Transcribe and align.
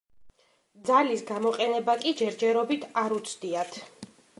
ძალის 0.87 1.21
გამოყენება 1.33 1.97
კი 2.03 2.17
ჯერჯერობით 2.23 2.89
არ 3.05 3.21
უცდიათ. 3.23 3.81